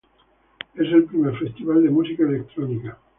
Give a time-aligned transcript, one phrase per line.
[0.73, 2.97] Es el primer festival de música electrónica.